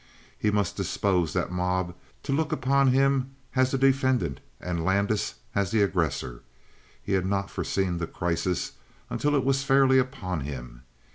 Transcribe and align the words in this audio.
He 0.35 0.49
must 0.49 0.75
dispose 0.75 1.31
that 1.33 1.51
mob 1.51 1.93
to 2.23 2.33
look 2.33 2.51
upon 2.51 2.87
him 2.87 3.35
as 3.55 3.69
the 3.69 3.77
defendant 3.77 4.39
and 4.59 4.83
Landis 4.83 5.35
as 5.53 5.69
the 5.69 5.83
aggressor. 5.83 6.41
He 7.03 7.11
had 7.13 7.27
not 7.27 7.51
foreseen 7.51 7.99
the 7.99 8.07
crisis 8.07 8.71
until 9.11 9.35
it 9.35 9.45
was 9.45 9.63
fairly 9.63 9.99
upon 9.99 10.39
him. 10.39 10.81